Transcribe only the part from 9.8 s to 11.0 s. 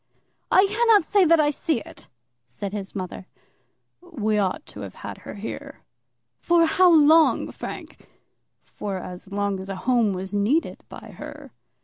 home was needed